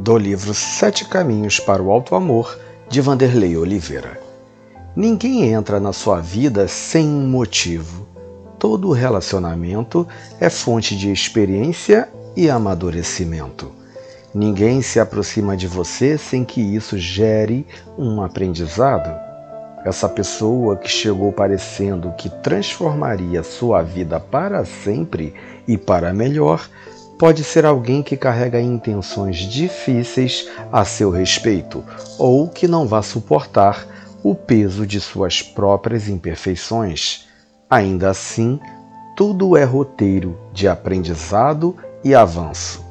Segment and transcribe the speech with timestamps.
[0.00, 4.18] do livro Sete Caminhos para o Alto Amor, de Vanderlei Oliveira.
[4.96, 8.08] Ninguém entra na sua vida sem um motivo.
[8.58, 10.08] Todo relacionamento
[10.40, 13.72] é fonte de experiência e amadurecimento.
[14.34, 17.66] Ninguém se aproxima de você sem que isso gere
[17.98, 19.14] um aprendizado.
[19.84, 25.34] Essa pessoa que chegou parecendo que transformaria sua vida para sempre
[25.68, 26.66] e para melhor,
[27.20, 31.84] pode ser alguém que carrega intenções difíceis a seu respeito
[32.18, 33.86] ou que não vá suportar
[34.22, 37.26] o peso de suas próprias imperfeições.
[37.68, 38.58] Ainda assim,
[39.14, 42.82] tudo é roteiro de aprendizado e avanço.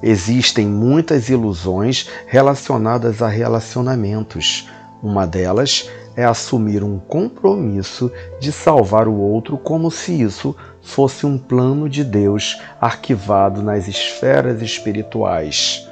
[0.00, 4.68] Existem muitas ilusões relacionadas a relacionamentos.
[5.06, 8.10] Uma delas é assumir um compromisso
[8.40, 10.52] de salvar o outro como se isso
[10.82, 15.88] fosse um plano de Deus arquivado nas esferas espirituais.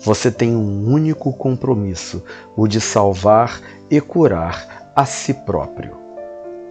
[0.00, 2.22] Você tem um único compromisso,
[2.56, 5.96] o de salvar e curar a si próprio.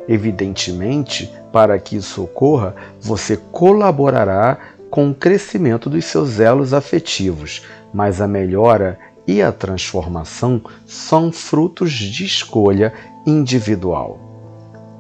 [0.08, 8.22] Evidentemente, para que isso ocorra, você colaborará com o crescimento dos seus elos afetivos, mas
[8.22, 12.94] a melhora e a transformação são frutos de escolha
[13.26, 14.20] individual.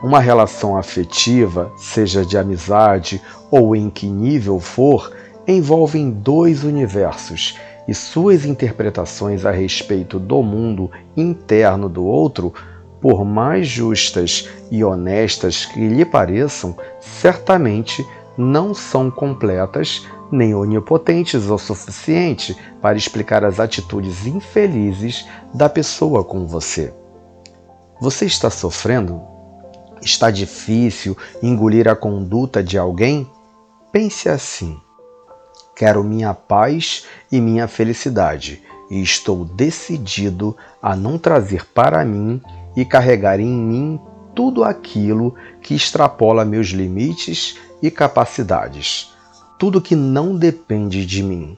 [0.04, 5.12] Uma relação afetiva, seja de amizade ou em que nível for,
[5.48, 12.54] envolve dois universos e suas interpretações a respeito do mundo interno do outro,
[13.00, 18.06] por mais justas e honestas que lhe pareçam, certamente
[18.38, 26.46] não são completas nem onipotentes o suficiente para explicar as atitudes infelizes da pessoa com
[26.46, 26.94] você.
[28.02, 29.22] Você está sofrendo?
[30.02, 33.30] Está difícil engolir a conduta de alguém?
[33.92, 34.78] Pense assim:
[35.76, 42.42] quero minha paz e minha felicidade, e estou decidido a não trazer para mim
[42.76, 44.00] e carregar em mim
[44.36, 49.16] tudo aquilo que extrapola meus limites e capacidades
[49.58, 51.58] tudo que não depende de mim,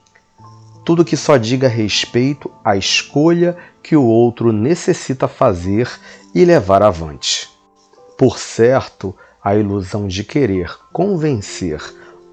[0.86, 5.90] tudo que só diga respeito à escolha que o outro necessita fazer
[6.34, 7.50] e levar avante.
[8.18, 11.82] Por certo, a ilusão de querer convencer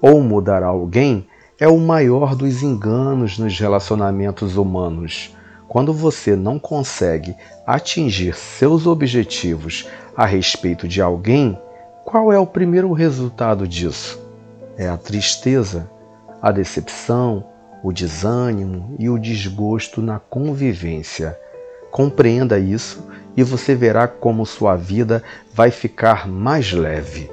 [0.01, 1.27] ou mudar alguém
[1.59, 5.35] é o maior dos enganos nos relacionamentos humanos.
[5.67, 7.35] Quando você não consegue
[7.65, 11.57] atingir seus objetivos a respeito de alguém,
[12.05, 14.23] qual é o primeiro resultado disso?
[14.77, 15.89] é a tristeza,
[16.41, 17.45] a decepção,
[17.83, 21.37] o desânimo e o desgosto na convivência.
[21.91, 23.07] Compreenda isso
[23.37, 25.23] e você verá como sua vida
[25.53, 27.29] vai ficar mais leve.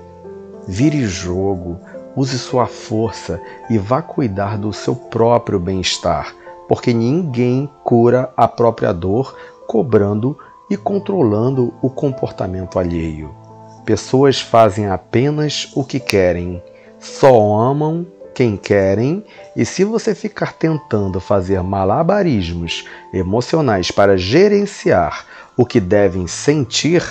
[0.68, 1.80] Vire jogo,
[2.14, 6.34] use sua força e vá cuidar do seu próprio bem-estar,
[6.68, 10.38] porque ninguém cura a própria dor cobrando
[10.70, 13.41] e controlando o comportamento alheio.
[13.84, 16.62] Pessoas fazem apenas o que querem
[17.02, 19.24] só amam quem querem,
[19.56, 25.26] e se você ficar tentando fazer malabarismos emocionais para gerenciar
[25.56, 27.02] o que devem sentir,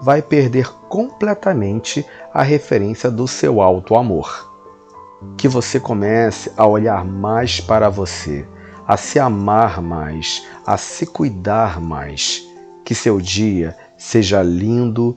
[0.00, 4.50] vai perder completamente a referência do seu alto amor.
[5.36, 8.48] Que você comece a olhar mais para você,
[8.88, 12.42] a se amar mais, a se cuidar mais.
[12.84, 15.16] Que seu dia seja lindo